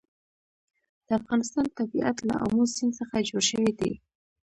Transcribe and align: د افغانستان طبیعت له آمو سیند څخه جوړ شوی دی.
د 1.05 1.07
افغانستان 1.19 1.65
طبیعت 1.77 2.17
له 2.27 2.35
آمو 2.45 2.63
سیند 2.75 2.93
څخه 2.99 3.25
جوړ 3.29 3.43
شوی 3.51 3.71
دی. 3.79 3.91